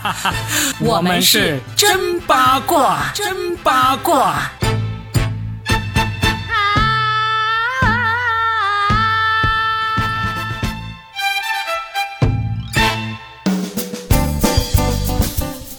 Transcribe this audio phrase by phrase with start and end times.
[0.80, 4.50] 我们是真八卦，真八卦。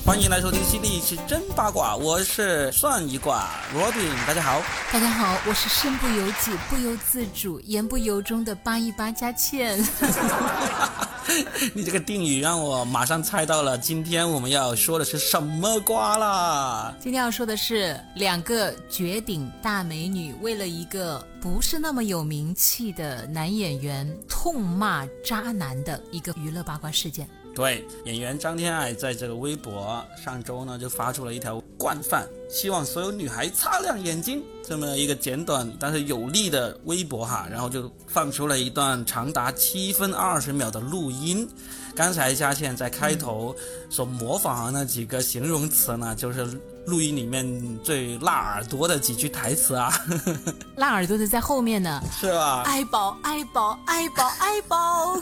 [0.05, 4.61] 欢迎来收听新的一期真八卦，我是算一卦 Robin，大家好。
[4.91, 9.84] 大家好，我是身不由己、不由自主、言不由衷的八一八佳倩。
[11.73, 16.96] 你这个定语让我马上猜到了，今天我们要说的是什么瓜啦？
[17.00, 27.27] 今天要说的是两个绝顶大美女为了一个不是那么有名气的男演员痛骂渣男的一个娱乐八卦事件。
[27.55, 41.45] 对，演员张天爱在这个微博上周呢就发出了一条惯犯，希望所有女孩擦亮眼睛这么一个简短但是有力的微博哈，然后就放出了一段长达七分二十秒的录音。
[41.94, 43.53] 刚才佳倩在开头
[43.89, 46.47] 所模仿的那几个形容词呢，就是
[46.86, 49.94] 录音里面最辣耳朵的几句台词啊，
[50.75, 52.61] 辣耳朵的在后面呢，是吧？
[52.63, 55.16] 爱宝爱宝爱宝爱宝。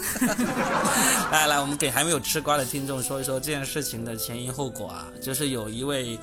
[1.32, 6.18] 来来，我们给还没有吃瓜的听众说一说这件事情的前因后果啊，就是有一位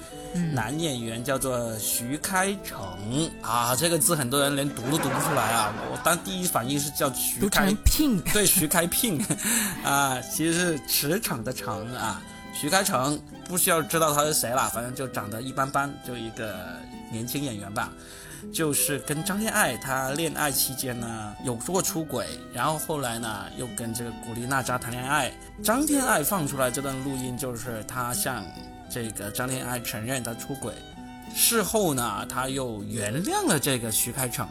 [0.53, 8.21] 男演员叫做徐开骋啊，这个字很多人连读都读不出来啊，我当第一反应是叫徐读开成聘。
[8.33, 9.25] 对，徐开聘
[9.85, 12.21] 啊，其实是驰骋的骋啊。
[12.61, 16.57] 徐开骋不需要知道他是谁啦，反正就长得一般般，就一个
[17.13, 17.93] 年轻演员吧。
[18.53, 25.33] 就是跟张天爱他恋爱期间呢有过出轨，然后后来呢又跟这个古力娜扎谈恋爱。
[25.63, 28.45] 张天爱放出来这段录音，就是他向
[28.91, 30.73] 这个张天爱承认他出轨，
[31.33, 34.47] 事后呢他又原谅了这个徐开骋，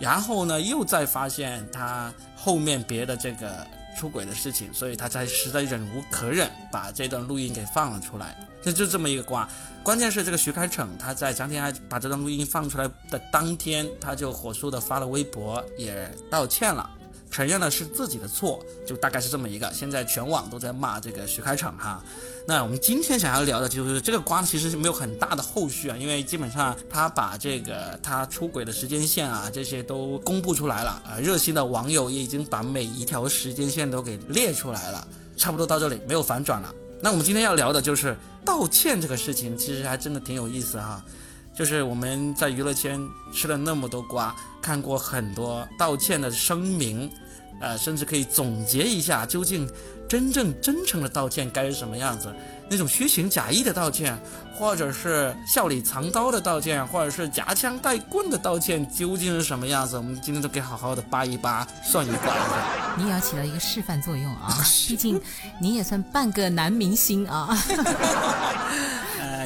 [0.00, 3.66] 然后呢又再发现他后面别的这个
[3.98, 8.36] 出轨的事情，所以他才实在忍无可忍，把这段录音给放了出来。
[8.62, 9.48] 这就这么一个瓜。
[9.82, 16.88] 关键是这个徐开骋，他在张天爱把这段录音放出来的当天，他就火速的发了微博，也道歉了。
[17.32, 19.72] 承认了是自己的错，就大概是这么一个。
[19.72, 22.04] 现在全网都在骂这个徐开骋哈。
[22.46, 36.74] 那我们今天想要聊的就是这个瓜，其实是没有很大的后续啊，因为基本上他把这个他出轨的时间线啊这些都公布出来了啊，热心的网友也已经把每一条时间线都给列出来了，差不多到这里没有反转了。
[37.00, 38.14] 那我们今天要聊的就是
[38.44, 41.02] 道歉这个事情，其实还真的挺有意思哈。
[41.54, 42.98] 就是我们在娱乐圈
[43.32, 47.10] 吃了那么多瓜，看过很多道歉的声明，
[47.62, 49.70] 呃，甚至可以总结一下，究竟
[50.08, 52.30] 真正真诚的道歉该是什么样子？
[52.68, 54.18] 那种虚情假意的道歉，
[54.54, 59.96] 或者是笑里藏刀的道歉，或者是夹枪带棍的道歉，究竟是什么样子？
[59.96, 62.34] 我们今天都给好好的扒一扒，算一卦。
[62.96, 64.58] 你也要起到一个示范作用啊，
[64.88, 65.20] 毕竟
[65.60, 67.56] 你也算半个男明星啊。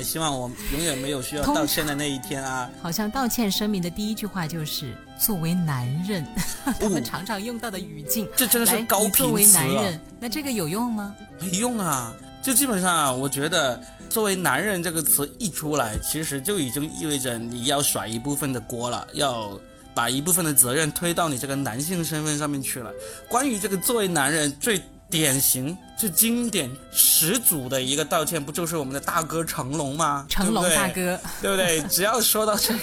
[0.07, 2.71] 呃，希望我永远没有需要道歉的那一天啊。
[2.81, 6.25] 好像道歉声明的第一句话就是“作为男人
[6.79, 8.29] ”，他们常常用到的语境。
[8.37, 11.15] 这真的是来高你作为男人，那这个有用吗？
[11.41, 12.15] 没用啊！
[12.43, 19.59] 就基本上啊，我觉得作为男人这个词一出来，其实就已经意味着你要甩一部分的锅了，要
[19.93, 22.93] 把一部分的责任推到你这个男性身份上面去了。
[23.29, 30.27] 关于这个作为男人最典型、最经典、始祖的一个道歉，不就是我们的大哥成龙吗？
[30.29, 31.81] 成龙大哥，对不对？
[31.89, 32.81] 只要说到这个，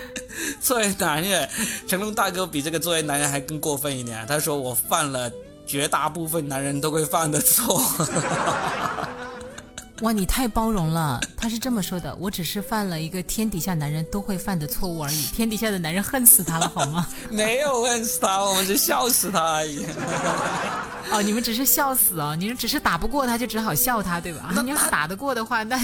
[0.60, 1.48] 作为男人，
[1.88, 4.26] 成龙大哥比这个作为男人还更过分一点。
[4.26, 5.30] 他说：“我犯了
[5.66, 7.82] 绝大部分男人都会犯的错。
[10.00, 11.20] 哇，你太包容了。
[11.36, 19.86] 他是这么说的：“我只是犯了一个天底下男人都会犯的错误而已，天底下的男人恨死他了，好吗？” 没有恨死他，我们就笑死他而已。
[21.12, 24.52] 哦，你们只是笑死哦，你们只是打不过他，就只好笑他，对吧？
[24.64, 25.76] 你要是打得过的话，那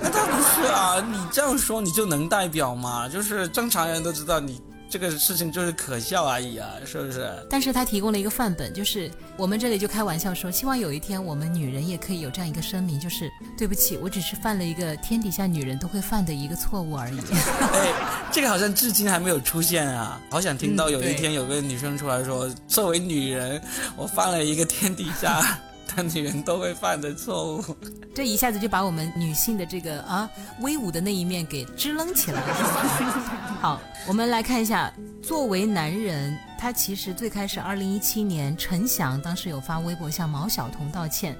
[0.00, 3.08] 那倒不是啊，你这样说你就能代表吗？
[3.08, 7.32] 就是正常人都知道你这个事情就是可笑而已啊，是不是？
[7.48, 17.18] 但是他提供了一个范本，就是我们这里就开玩笑说，希望有一天我们女人也可以有这样一个声明，就是对不起，我只是犯了一个天底下女人都会犯的一个错误而已。
[17.72, 17.92] 哎，
[18.32, 20.20] 这个好像至今还没有出现啊！
[20.28, 23.62] 好想听到有一天有个女生出来说，作为女人，
[23.96, 25.60] 我犯了一个天底下
[25.98, 27.76] 女人都会犯的错误。
[28.14, 30.28] 这一下子就把我们女性的这个啊
[30.60, 32.54] 威武的那一面给支棱起来了。
[33.60, 34.92] 好，我们来看一下，
[35.22, 41.36] 作为男人，他其实最开始，二零一七年，陈翔当时有发微博向毛晓彤道歉。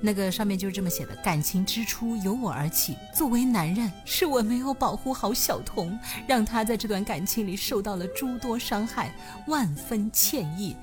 [0.00, 9.14] 那个上面就是这么写的：感情之初由我而起，作为男人，是我没有保护好小童，让他在这段感情里受到了诸多伤害，
[9.46, 10.76] 万分歉意。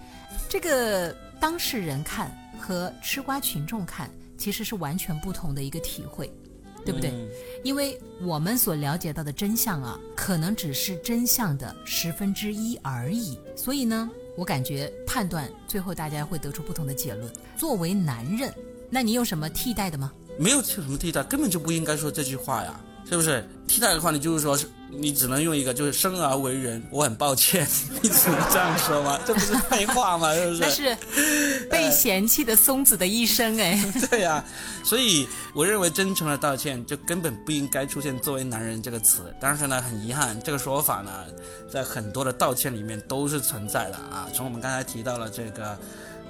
[0.50, 2.31] 这个当事人看
[2.62, 6.31] 和吃瓜群众看，其实是完全不同的一个体会，
[6.86, 7.10] 对不对？
[7.10, 7.28] 嗯
[7.63, 13.38] 因为我们所了解到的真相啊，可能只是真相的十分之一而已。
[13.56, 17.31] 所以呢，我感觉判断最后大家会得出不同的结论。
[17.56, 18.52] 作为男人，
[18.90, 20.12] 那你有什么替代的吗？
[20.40, 23.48] 没有什么替代，根本就不应该说这句话呀，是不是？
[23.68, 27.65] 替代的话，你就是说是你只能用一个就是生而为人，我很抱歉，
[28.03, 29.18] 你只能这样说吗？
[29.25, 30.33] 这不是废话吗？
[30.36, 30.98] 是不那是？
[31.15, 33.81] 是被嫌弃的松子的一生哎。
[34.12, 34.44] 对呀、
[34.83, 39.33] 所以我认为真诚的道歉就根本不应该出现“作为男人”这个词。
[39.39, 41.12] 但是呢，很遗憾，这个说法呢，
[41.71, 44.27] 在很多的道歉里面都是存在的啊。
[44.33, 45.80] 从我们刚才提到了这个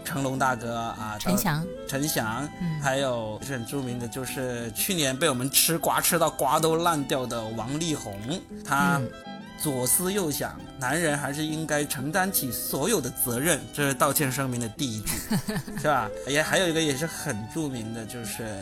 [0.04, 2.82] 成龙大哥啊，陈翔，陈翔，嗯。
[2.82, 8.14] 还有是很著名的，就是去年被我们吃瓜吃到瓜都烂掉的王力宏，
[8.66, 9.12] 他嗯。
[9.62, 15.12] 左思右想，男人还是应该承担起所有的责任，这是道歉声明的第一句，
[15.78, 16.10] 是吧？
[16.28, 18.60] 也还有一个也是很著名的，就是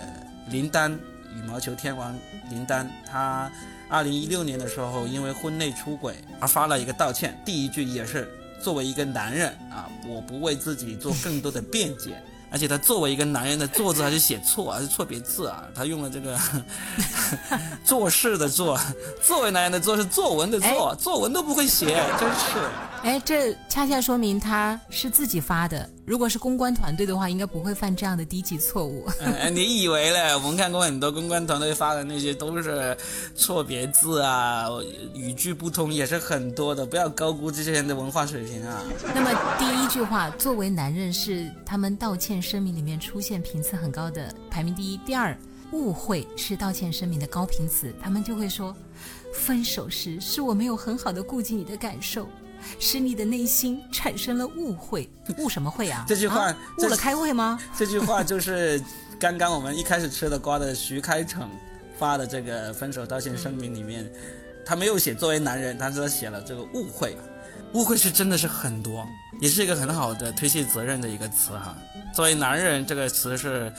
[0.49, 0.91] 林丹，
[1.33, 2.13] 羽毛球天王
[2.49, 3.49] 林丹，他
[3.87, 8.29] 二零一六年的时候因为婚内出轨而发了一个道歉，第一句也是
[8.61, 12.21] 作为一个男人啊，我不为自己做更多的辩解。
[12.51, 15.63] 而且他作为一个男人的“作”字还是写错，还是错别字啊？
[15.73, 16.37] 他用了这个
[17.83, 18.79] 做事的“做”，
[19.21, 21.85] 作为男人的“做”是作文的“作”，作文都不会写，
[22.19, 22.69] 真是。
[23.01, 25.89] 哎，这恰恰说明他是自己发的。
[26.05, 29.07] 如果是公关团队的话，应该不会犯这样的低级错误。
[29.23, 30.35] 哎，你以为嘞？
[30.35, 32.97] 我们看过很多公关团队发的那些都是
[33.35, 34.67] 错别字啊，
[35.13, 38.81] 语句不通也是很多的，不要高估这些人的文化水平啊。
[39.15, 45.37] 那么第一句话，作为男人是他们道歉声明里面出现频次很高的排名第一，第二，
[45.71, 48.75] 误会是道歉声明的高频词，他们就会说，
[49.33, 52.27] 分手时是我没有很好的顾及你的感受。
[52.77, 56.03] 使你的内心产生了误会，误什么会啊？
[56.09, 57.57] 这句话啊误了开会吗？
[57.77, 58.83] 这句话就是
[59.17, 61.47] 刚刚我们一开始吃的瓜的徐开骋
[61.97, 64.11] 发的这个分手道歉声明里面，
[64.65, 67.17] 他没有写作为男人，他说写了这个误会。
[67.73, 69.07] 误会是真的是很多，
[69.39, 71.75] 也是一个很好的推卸责任的一个词哈。
[72.13, 73.71] 作为男人这个词是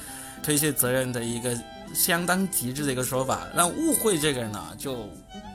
[0.42, 1.58] 推卸责任的一个
[1.92, 3.46] 相当极致的一个说法。
[3.54, 5.08] 那误会这个呢，就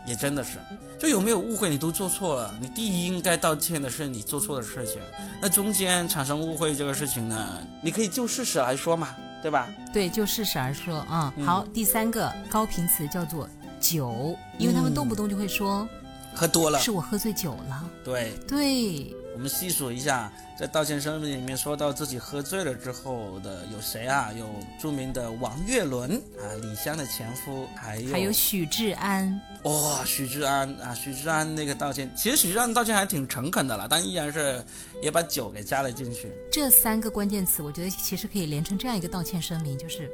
[0.05, 0.57] 也真的是，
[0.99, 5.01] 就有没有误会你都做错了，你第一应该道歉的是你做错的事情。
[5.41, 9.69] 那中间产生误会这个事情呢，你可以就事实来说嘛，对吧？
[9.93, 13.49] 对，就事实而说啊、嗯好，第三个高频词叫做
[13.79, 15.87] 酒，因为他们嗯动不动就会说、
[16.35, 17.89] 喝多了，是我喝醉酒了。
[18.03, 18.33] 对。
[18.47, 24.31] 对，我们细数一下，在道歉声明里面说到自己喝醉了之后的有谁啊？
[24.31, 24.45] 有
[24.79, 34.63] 著名的王岳伦啊，李湘的前夫，还有还有许志安，哇、许志安啊，许志安那个道歉，其实许志安道歉还挺诚恳的了，但依然是
[35.01, 36.31] 也把酒给加了进去。
[36.51, 40.09] 这三个关键词，我觉得其实可以连成这样一个道歉声明，就是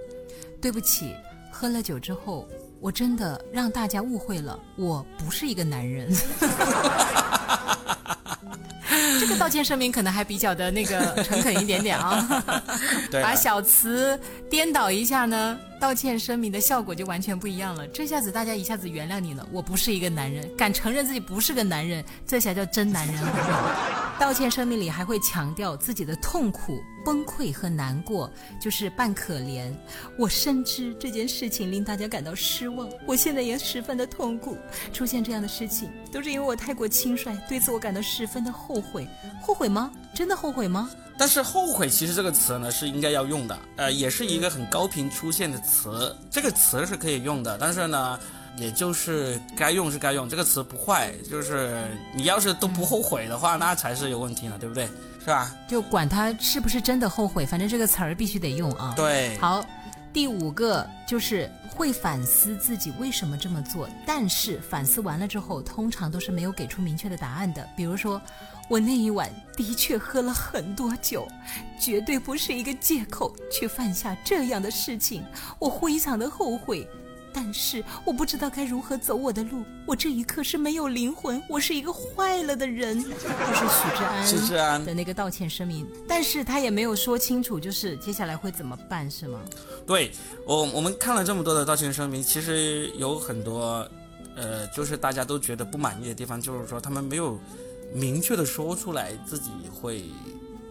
[0.59, 1.13] 对不起，
[1.51, 2.47] 喝了酒之后，
[2.81, 6.11] 我真的让大家误会了，我不是一个男人。
[9.19, 12.43] 这个道歉声明可能还比较的那个诚恳一点点啊，
[13.21, 14.19] 把小词
[14.49, 17.87] 颠倒一下呢，道歉声明的效果就完全不一样了。
[17.89, 23.15] 这下子大家一下子原谅你了，我不是一个男人，敢承认自己不是个男人，这才叫真男人。
[24.21, 28.31] 道歉声明里还会强调自己的痛苦、崩溃和难过，
[28.61, 29.73] 就是扮可怜。
[30.15, 34.55] 我深知这件事情令大家感到失望，我现在也十分的痛苦。
[34.93, 39.07] 出现这样的事情，都是因为我太过轻率，对此我感到十分的后悔。
[39.41, 39.91] 后悔吗？
[40.13, 40.87] 真的后悔吗？
[41.17, 48.19] 但是后悔其实这个词呢是应该要用的，呃，也是一个很高频出现的词，这个词是可以用的，但是呢。
[48.57, 54.87] 也就是该用是该用，这个词不坏，就是你要是都不后悔的话，那才是有问题呢，对不对？
[55.19, 55.55] 是吧？
[55.67, 58.93] 就管他是不是真的后悔，反正这个词儿必须得用啊。
[58.95, 59.63] 对，好，
[60.11, 67.69] 第五个就是会反思自己为什么这么做，但是反思完了之后，通常都是没有给出明确的答案的。
[67.77, 68.19] 比如说，
[68.67, 71.27] 我那一晚的确喝了很多酒，
[71.79, 75.23] 绝对不是一个借口去犯下这样的事情，
[75.59, 76.87] 我非常的后悔。
[77.33, 83.01] 但是我不知道该如何走我的路，我这一刻是没有灵魂，我是一个坏了的人。
[83.01, 89.39] 这是许志安许志安的那个道歉声明，但是他也没有说清楚，就是接下来会怎么办，是吗？
[89.85, 90.11] 对
[90.45, 93.87] 我我们看了这么多的道歉声明，其实有很多，
[94.35, 97.39] 呃，就是大家都觉得不满意的地方，就是说他们没有
[97.93, 100.03] 明确的说出来自己会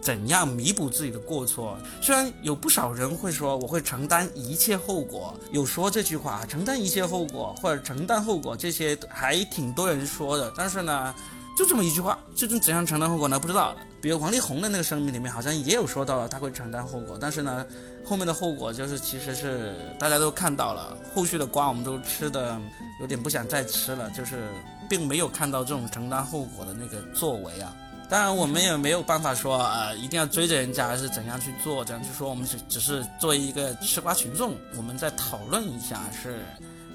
[0.01, 1.77] 怎样弥补自己的过错。
[2.01, 11.13] 虽然有不少人会说我会承担一切后果，有说这句话，承担一切后果或者承担后果这些还挺多人说的，但是呢。
[11.57, 13.37] 就这么一句话，究竟怎样承担后果呢？
[13.37, 13.75] 不知道。
[14.01, 17.63] 比如王力宏的那个声明里面好像也有说到了他会承担后果，但是呢，
[18.05, 22.57] 后面的后果就是其实是大家都看到了，后续的瓜我们都吃的
[23.01, 24.47] 有点不想再吃了，就是
[24.89, 27.75] 并没有看到这种承担后果的那个作为啊。
[28.11, 36.43] 当然我们也没有办法说呃一定要追着人家是怎样去做，怎样去说，我们只只是作为一个吃瓜群众，我们在讨论一下是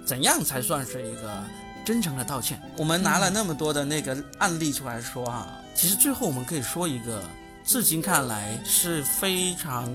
[0.05, 1.43] 怎样才算是一个
[1.87, 2.61] 真诚的道歉。
[2.77, 5.59] 我们拿了那么多的那个案例出来说啊。
[5.75, 7.23] 其实最后我们可以说一个，
[7.65, 9.91] 至今看来是非常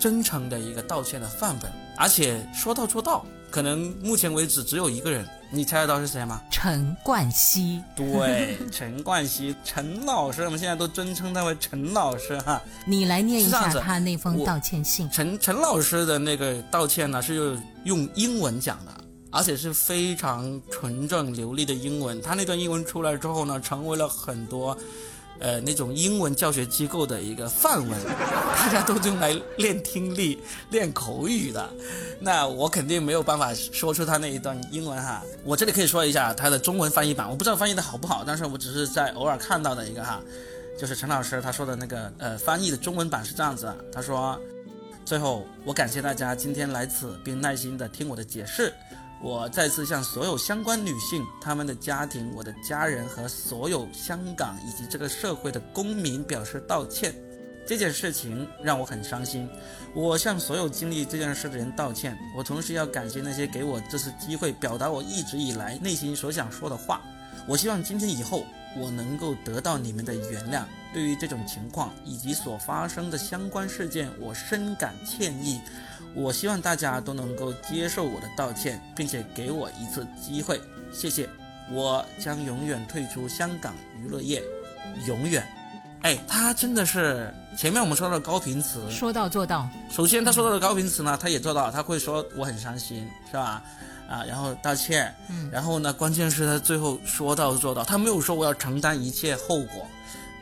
[0.00, 3.24] 真诚的一个道歉的范本，而且说到做到。
[3.52, 6.40] 可能目前为止只有一个人，你猜得到是谁吗？
[6.50, 7.82] 陈冠希。
[7.94, 12.60] 对，陈冠希，陈老师，我们现在都尊称他为陈老师哈。
[12.86, 15.08] 你来念一下他那封道歉信。
[15.10, 18.92] 陈陈老师的那个道歉呢，是用英文讲的。
[19.34, 24.76] 而且是非常纯正流利的英文，他那段英文出来之后呢，成为了很多，
[25.42, 27.98] 呃，那种英文教学机构的一个范文，
[28.56, 30.38] 大家都用来练听力、
[30.70, 31.68] 练口语的。
[32.20, 40.20] 那我肯定没有办法说出他那一段英文哈，我这里可以说一下他的中文翻译版，我不知道翻译的好不好，但是我只是在偶尔看到的一个哈，
[40.78, 44.38] 就是陈老师他说的那个呃翻译的中文版是这样子，他说，
[45.04, 48.72] 最后我感谢大家今天来此并耐心的听我的解释。
[49.22, 57.14] 我再次向所有相关女性、她们的家庭、我的家人和所有香港以及这个社会的公民表示道歉。
[57.64, 59.48] 这件事情让我很伤心，
[59.94, 62.18] 我向所有经历这件事的人道歉。
[62.36, 67.00] 我同时要感谢那些给我这次机会表达我一直以来内心所想说的话。
[67.46, 68.44] 我希望今天以后
[68.76, 70.64] 我能够得到你们的原谅。
[70.92, 75.60] 对于这种情况以及所发生的相关事件，我深感歉意。
[76.14, 80.60] 我希望大家都能够接受我的道歉，并且给我一次机会，
[80.92, 81.28] 谢谢。
[81.70, 84.42] 我将永远退出香港娱乐业，
[85.06, 85.42] 永远。
[86.02, 89.68] 哎，他真的是前面我们说到的高频词，说到做到。
[89.88, 93.62] 首先他说到的高频词呢，他也做到，他会说我很伤心，是吧？
[94.10, 99.86] 啊，然后道歉，嗯，然后呢，关键是他最后说到做到，他没有说我要承担一切后果，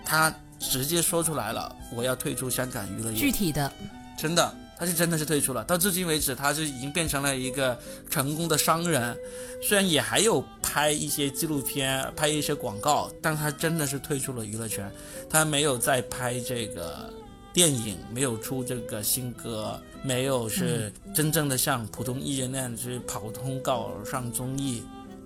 [0.04, 3.18] 他直接说出来了，我要退出香港娱乐业。
[3.18, 3.72] 具体的，
[4.18, 4.54] 真的。
[4.80, 7.78] 他是真的是退出了，到至今为止，他是已经变成了一个
[8.08, 9.14] 成功的商人，
[9.62, 14.90] 虽然也还有拍一些纪录片、拍一些广告，但他真的是退出了娱乐圈，
[15.28, 17.12] 他没有再拍这个
[17.52, 24.82] 电影，没有出这个新歌，没有是真正的像普通艺人那样去跑通告、上综艺。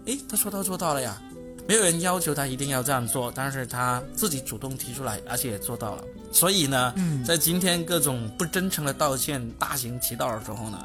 [0.07, 1.23] 诶，他说到做到了呀。
[1.67, 6.05] 没有人要求他一定要这样做，但是他自己主动提出来，而且也做到了。
[6.31, 6.95] 所以呢，
[7.27, 10.79] 在今天各种不真诚的道歉大行其道的时候呢，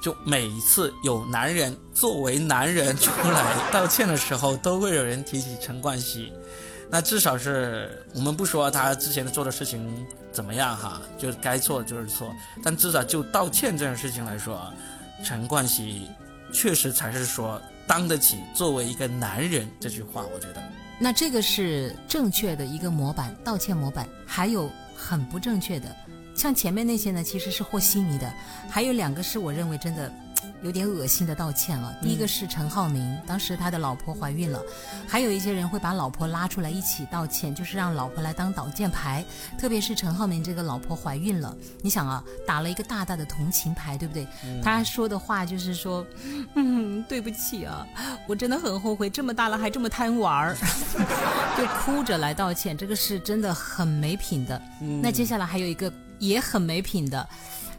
[0.00, 6.32] 就每一次有男人作为男人出来道歉的时候，都会有人提起陈冠希。
[6.88, 12.32] 那至少是我们不说他之前做的事情怎么样哈，就该错就是错。
[12.62, 14.72] 但至少就道歉这件事情来说，
[15.24, 16.08] 陈冠希
[16.52, 17.60] 确实才是说。
[17.86, 20.62] 当得起作为一个男人这句话，我觉得，
[20.98, 25.94] 那这个是正确的一个模板，道歉模板，还有很不正确的，
[26.34, 28.32] 像前面那些呢，其实是和稀泥的，
[28.70, 30.12] 还有两个是我认为真的。
[30.62, 31.94] 有点恶心的道歉了。
[32.00, 34.62] 第一个是陈浩民，当时他的老婆怀孕了，
[35.08, 39.24] 还有一些人会把老婆拉出来一起道歉，就是让老婆来当挡箭牌。
[39.58, 44.26] 特别是陈浩民这个老婆怀孕了，你想啊，打了一个大大的同情牌，对不对？
[44.62, 46.06] 他说的话就是说，
[46.54, 47.86] 嗯，对不起啊，
[48.28, 50.56] 我真的很后悔，这么大了还这么贪玩儿，
[51.58, 54.60] 就哭着来道歉，这个是真的很没品的。
[55.02, 57.28] 那接下来还有一个也很没品的。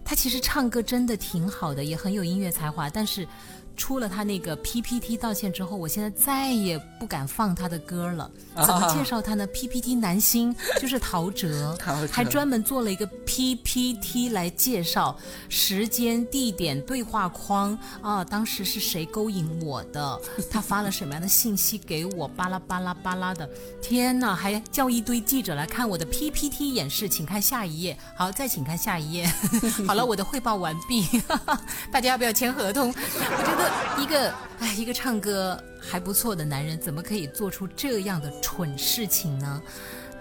[0.06, 3.28] 他其实唱歌真的挺好的，也很有音乐才华，但是。
[3.75, 8.30] 出了他那个 PPT 道歉之后，我现在再也不敢放他的歌了。
[8.56, 11.75] 怎么介绍他呢？PPT 男星就是陶喆，
[12.12, 15.18] 还专门做了一个 PPT 来介绍
[15.50, 20.20] 时间、地点、对话框啊，当时是谁勾引我的？
[20.51, 22.27] 他发了什么样的信息给我？
[22.27, 23.50] 巴拉巴拉巴拉的，
[23.82, 24.36] 天哪！
[24.36, 27.98] 还叫一堆记者来看我的 PPT 演示，请看下一页。
[28.15, 29.25] 好，再请看下一页。
[29.88, 31.08] 好了，我的汇报完毕。
[31.92, 32.89] 大家要不要签合同？
[32.89, 33.62] 我觉得。
[33.98, 39.62] 一个哎，一个唱歌还不错的男人，怎么可以做出这样的蠢事情呢？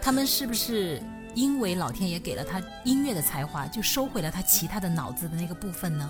[0.01, 1.01] 他们是不是
[1.35, 6.09] 因为老天爷给了他音乐的才华，就收回了他其他的脑子的那个部分呢？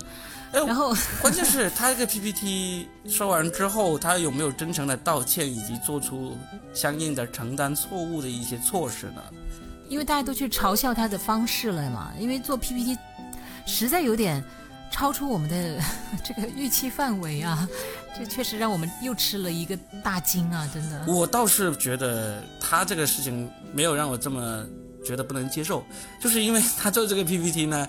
[0.52, 6.36] 然后， 关键是他这个 PPT 说完之后，他有没有真诚的道歉，以及做出
[6.74, 9.22] 相应的承担错误的一些措施呢？
[9.88, 12.96] 因为大家都去嘲笑他的方式了嘛，因为做 PPT
[13.66, 14.42] 实在有点。
[14.92, 15.82] 超出我们的
[16.22, 17.66] 这个预期范围啊，
[18.16, 20.68] 这确实让我们又吃了一个大惊啊！
[20.72, 24.64] 真的，我倒是觉得他这个事情没有让我这么
[25.04, 25.82] 觉得不能接受，
[26.20, 27.88] 就是因为他做这个 PPT 呢。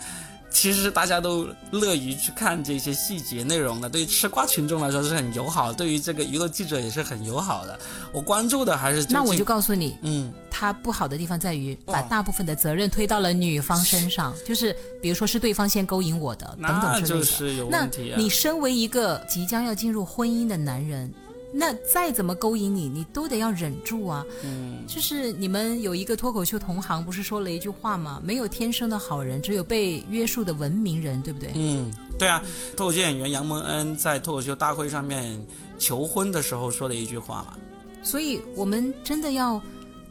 [0.54, 7.78] 其实大家都乐于去看这些细节内容的，对于吃瓜群众来说是很友好，对于这个娱乐记者也是很友好的。
[8.14, 17.66] 我关注的还是那我就告诉你，嗯，他不好的地方在于把大部分的责任推到了女方身上， 就是比如说是对方先勾引我的等等之类的。
[17.70, 21.12] 那你身为一个即将要进入婚姻的男人。
[21.56, 24.26] 那再怎么勾引你，你都得要忍住啊。
[24.44, 28.20] 嗯，就是你们有一个脱口秀同行，不是说了一句话吗？
[28.24, 31.52] 没有天生的好人，只有被约束的文明人，对不对？
[31.56, 32.44] 嗯，对啊。
[32.76, 35.40] 脱口秀演员杨蒙恩在脱口秀大会上面
[35.78, 37.56] 求婚的时候说了一句话嘛。
[38.02, 39.62] 所以我们真的要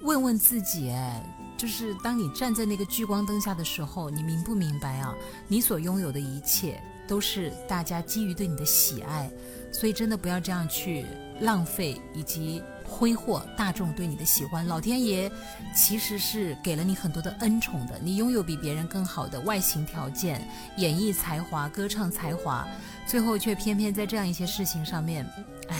[0.02, 1.22] 问问自己，哎，
[1.58, 5.12] 就是当你站在那个聚光灯下的时候，你明不明白啊？
[5.48, 6.80] 你所拥有的一切
[7.12, 9.30] 都是大家基于对你的喜爱，
[9.70, 11.04] 所以真的不要这样去。
[11.40, 15.30] 浪费以及挥霍大众对你的喜欢，老天爷
[15.74, 17.98] 其实是给了你很多的恩宠的。
[18.00, 22.66] 你拥有比别人更好的外形条件、演绎才华、歌唱才华，
[23.06, 25.28] 最后却偏偏在这样一些事情上面，
[25.68, 25.76] 哎，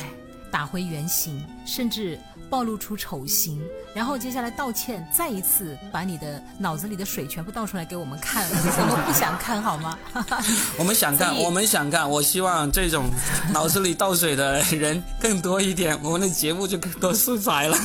[0.53, 2.17] 打回原形，甚至。
[2.51, 3.63] 暴露出丑行，
[3.95, 9.99] 然后接下来道歉，再一次把你的脑子里的水全部倒出来给我们看，我们不想看好吗？
[10.79, 12.11] 我们想看，我们想看。
[12.11, 13.07] 我希望这种
[13.55, 17.79] 脑子里倒水的人更多一点，我们的节目就更多素材了。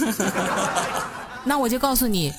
[1.46, 2.34] 那我就告诉你，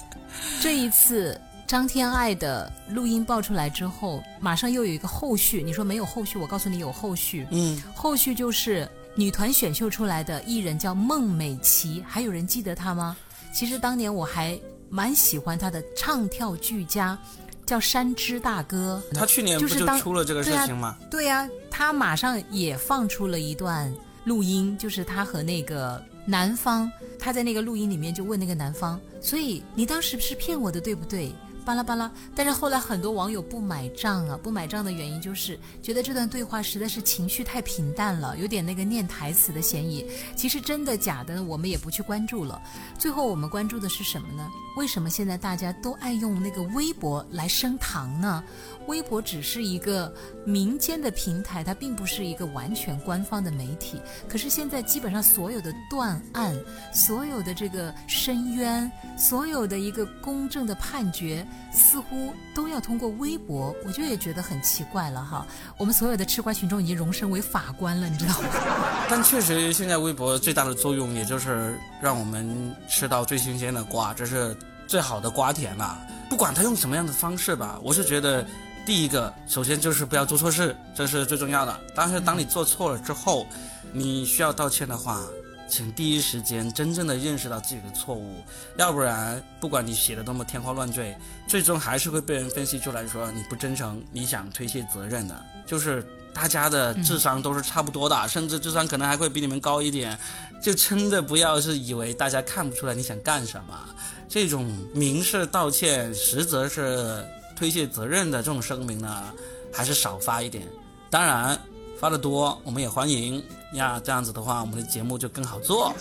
[0.60, 5.62] 这一次张天爱的录音爆出来之后，马上又有一个后续。
[5.62, 7.46] 你说没有后续，我告诉你有后续。
[7.52, 8.86] 嗯，后续就是。
[9.14, 13.16] 女团选秀出来的艺人叫孟美岐，还有人记得她吗？
[13.52, 17.18] 其实当年我还蛮喜欢她的，唱跳俱佳，
[17.66, 19.02] 叫山之大哥。
[19.12, 20.96] 他去年不就出了这个事情吗？
[21.10, 23.92] 对呀，他马上也放出了一段
[24.24, 31.32] 录音，就是他和那个男方，他在那个录音里面就问那个男方，所以你当时是骗我的，对不对？
[31.68, 34.40] 巴拉巴拉，但是后来很多网友不买账啊！
[34.42, 40.06] 不买账的原因就是觉得这段对话实在是情绪太平淡了，有点那个念台词的嫌疑。
[40.34, 42.58] 其实真的假的，我们也不去关注了。
[42.98, 44.48] 最后我们关注的是什么呢？
[44.78, 48.42] 为什么现在大家都爱用那个微博来升堂呢？
[48.86, 50.10] 微博只是一个
[50.46, 54.00] 民间的平台，它并不是一个完全官方的媒体。
[54.26, 56.58] 可是现在基本上所有的断案、
[56.94, 61.46] 所有的这个申冤、所有的一个公正的判决。
[61.72, 65.46] 似乎都要通过微博，我就也觉得很奇怪了哈。
[65.76, 68.48] 我们所有的吃瓜群众已经荣升为法官了，你知道吗？
[69.08, 75.98] 但确实，现在微博最大的作用，也就是让我们吃到最新鲜的瓜，这是最好的瓜田了。
[76.28, 78.46] 不管他用什么样的方式吧，我是觉得，
[78.84, 81.80] 第一个，首先就是不要做错事，这是最重要的。
[81.94, 83.46] 但是当你做错了之后，
[83.92, 85.22] 你需要道歉的话。
[85.68, 88.42] 请第一时间真正的认识到自己的错误，
[88.76, 95.44] 要不然不管你写的多么天花乱坠，最终还是会被人分析出来说你不真诚，你想推卸责任的。
[95.66, 100.18] 就是大家的智商都是差不多的，甚至智商可能还会比你们高一点，
[100.62, 103.88] 就真的不要是以为大家看不出来你想干什么。
[104.28, 109.32] 这种明示道歉，实则是推卸责任的这种声明呢，
[109.72, 110.66] 还是少发一点。
[111.10, 111.58] 当然。
[111.98, 114.00] 发的多，我们也欢迎呀。
[114.04, 115.92] 这样子的话，我们的节目就更好做。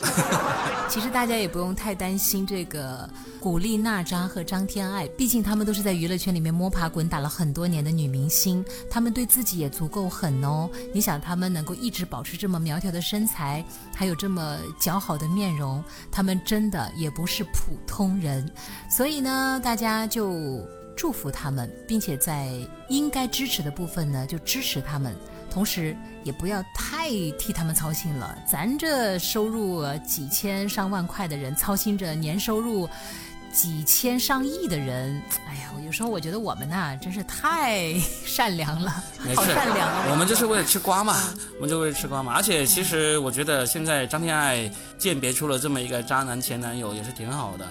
[0.87, 10.69] 其实大家也不用太担心这个古力娜扎和张天爱，毕竟他们都是在娱乐圈里面摸爬滚打了很多年的女明星，他们对自己也足够狠哦。
[10.93, 18.47] 你想，他们能够一直保持这么苗条的身材，还有这么姣好的面容，他们真的也不是普通人。
[18.87, 20.63] 所以呢，大家就
[20.95, 22.51] 祝福他们，并且在
[22.87, 25.15] 应该支持的部分呢，就支持他们。
[25.57, 28.37] 同时，也不要太替他们操心了。
[28.45, 32.87] 咱这收入几千上万块的人，操心着年收入
[33.51, 37.91] 几千上亿的人，哎呀，有时候我觉得我们呐，真是太
[38.23, 39.03] 善良了，
[39.35, 40.11] 好善良。
[40.11, 41.15] 我们就是为了吃瓜嘛，
[41.55, 42.33] 我们就为了吃瓜嘛。
[42.35, 47.67] 而且，其实我觉得现在张天爱鉴别出了这么一个渣男前男友，也是挺好的。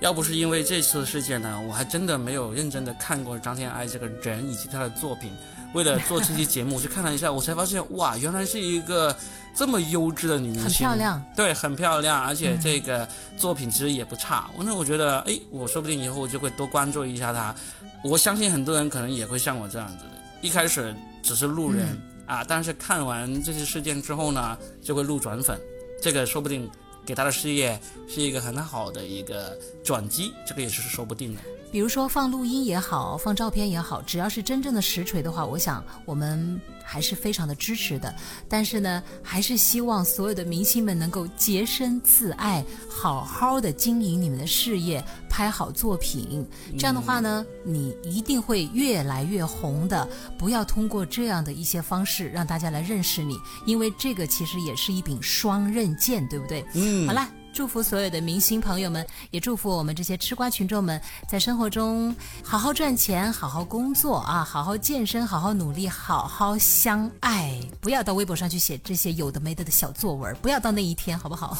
[0.00, 5.32] 要不是因为这次事件呢，我还真的没有认真的看过张天爱这个人以及他的作品。
[5.72, 9.14] 为了做这期节目， 我去看了一下，我才发现哇，原来是一个
[9.54, 14.50] 这么优质的女明星，很漂亮，对，很漂亮，而且这个作品其实也不差。
[14.58, 17.54] 那我觉得，哎，我说不定以后就会多关注一下她。
[18.02, 20.04] 我相信很多人可能也会像我这样子，
[20.40, 21.86] 一开始只是路人
[22.26, 25.60] 啊，但是看完这些事件之后呢，就会路转粉。
[26.00, 26.70] 这个说不定
[27.04, 27.78] 给他的事业
[28.08, 31.40] 是一个很好的一个转机，这个也是说不定的。
[31.72, 38.14] 比如说放录音也好，放照片也好，只要是真正的实锤的话，我想我们还是非常的支持的。
[38.48, 46.44] 但是呢，还是希望所有的明星们能够洁身自爱，好好的经营你们的事业，拍好作品。
[46.76, 50.08] 这样的话呢，你一定会越来越红的。
[50.36, 56.64] 不要通过这样的一些方式让大家来认识你，因为这个其实也是一柄双刃剑，对不对？
[56.74, 57.30] 嗯，好啦。
[57.52, 67.60] 祝福所有的明星朋友们，也祝福我们这些吃瓜群众们，在生活中好好赚钱，好好工作啊，好好健身，好好努力，好好相爱。
[67.80, 71.56] 不要到微博上去写这些有的没的的小作文，不要到那一天，好不好？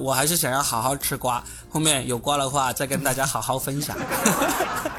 [0.00, 3.96] 我还是想要好好吃瓜，后面有瓜的话再跟大家好好分享。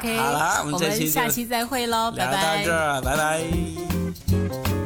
[0.00, 2.58] 好了，我们下期再会喽，拜拜。
[2.58, 4.79] 到这儿，拜拜。